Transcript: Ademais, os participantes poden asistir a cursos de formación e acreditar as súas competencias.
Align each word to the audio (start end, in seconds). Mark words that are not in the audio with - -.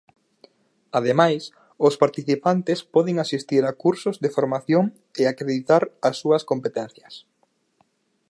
Ademais, 0.99 1.43
os 1.87 1.95
participantes 2.03 2.79
poden 2.95 3.15
asistir 3.25 3.61
a 3.65 3.77
cursos 3.83 4.15
de 4.23 4.29
formación 4.37 4.83
e 5.21 5.23
acreditar 5.25 5.83
as 6.09 6.15
súas 6.21 6.43
competencias. 6.51 7.13